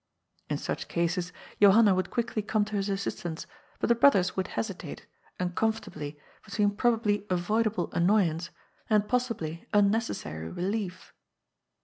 [0.49, 3.45] 225 In snch cases Johanna would qnickly come to his assist ance,
[3.79, 5.05] but the brothers would hesitate—
[5.39, 8.49] ^uncomfortably— between probably avoidable annoyance
[8.89, 11.13] and possibly un necessary relief.